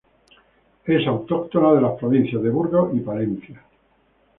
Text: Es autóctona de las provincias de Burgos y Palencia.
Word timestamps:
Es 0.83 1.05
autóctona 1.07 1.73
de 1.73 1.81
las 1.81 1.93
provincias 1.99 2.41
de 2.41 2.49
Burgos 2.49 2.89
y 2.95 3.01
Palencia. 3.01 3.63